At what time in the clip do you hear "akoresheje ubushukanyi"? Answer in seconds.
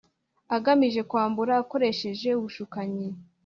1.61-3.07